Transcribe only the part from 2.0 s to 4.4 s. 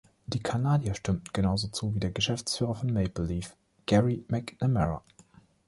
Geschäftsführer von Maple Leaf, Gerry